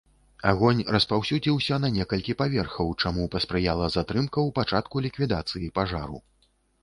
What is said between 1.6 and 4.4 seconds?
на некалькі паверхаў, чаму паспрыяла затрымка